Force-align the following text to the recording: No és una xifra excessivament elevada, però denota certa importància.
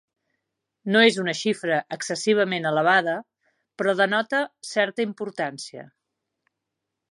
No 0.95 1.01
és 1.09 1.19
una 1.23 1.35
xifra 1.39 1.77
excessivament 1.97 2.65
elevada, 2.71 3.15
però 3.81 3.95
denota 4.01 4.41
certa 4.73 5.09
importància. 5.11 5.89